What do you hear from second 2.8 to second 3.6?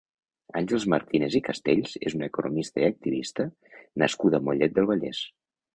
i activista